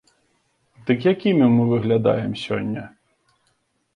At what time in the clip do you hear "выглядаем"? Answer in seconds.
1.73-2.31